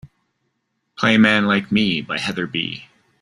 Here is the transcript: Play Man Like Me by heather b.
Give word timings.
Play 0.97 1.19
Man 1.19 1.45
Like 1.45 1.71
Me 1.71 2.01
by 2.01 2.17
heather 2.17 2.47
b. 2.47 2.87